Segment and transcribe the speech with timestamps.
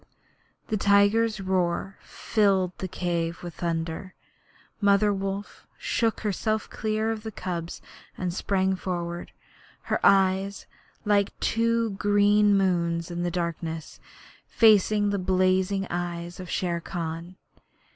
[0.69, 4.15] The tiger's roar filled the cave with thunder.
[4.81, 7.83] Mother Wolf shook herself clear of the cubs
[8.17, 9.31] and sprang forward,
[9.83, 10.65] her eyes,
[11.05, 13.99] like two green moons in the darkness,
[14.47, 17.35] facing the blazing eyes of Shere Khan.